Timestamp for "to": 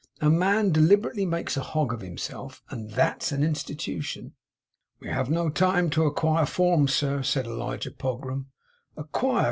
5.91-6.07